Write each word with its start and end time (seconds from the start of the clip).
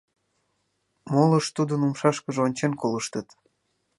Молышт 1.11 1.51
тудын 1.57 1.79
умшашкыже 1.87 2.39
ончен 2.47 2.71
колыштыт. 2.81 3.27